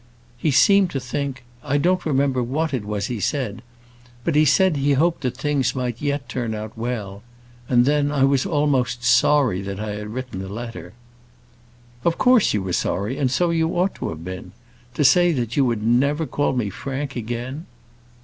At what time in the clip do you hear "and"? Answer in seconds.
7.69-7.85, 13.19-13.29